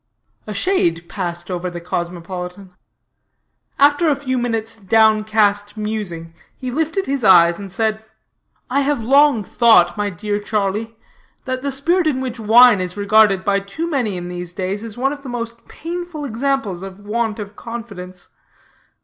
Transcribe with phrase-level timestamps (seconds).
[0.47, 2.73] A shade passed over the cosmopolitan.
[3.77, 8.03] After a few minutes' down cast musing, he lifted his eyes and said:
[8.67, 10.97] "I have long thought, my dear Charlie,
[11.45, 14.97] that the spirit in which wine is regarded by too many in these days is
[14.97, 18.29] one of the most painful examples of want of confidence.